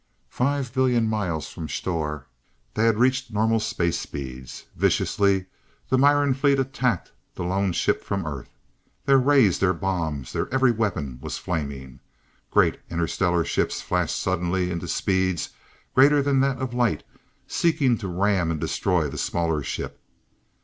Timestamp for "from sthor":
1.49-2.25